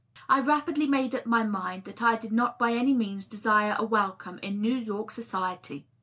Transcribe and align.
I 0.27 0.39
rapidly 0.39 0.87
made 0.87 1.13
up 1.13 1.27
my 1.27 1.43
mind 1.43 1.83
that 1.83 2.01
I 2.01 2.15
did 2.15 2.31
not 2.31 2.57
by 2.57 2.73
any 2.73 2.91
means 2.91 3.23
desire 3.23 3.75
a 3.77 3.85
wel 3.85 4.13
come 4.13 4.39
into 4.39 4.57
New 4.59 4.75
York 4.75 5.11
society. 5.11 5.85